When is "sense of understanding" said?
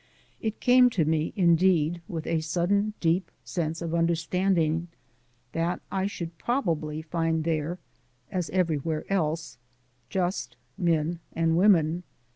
3.43-4.87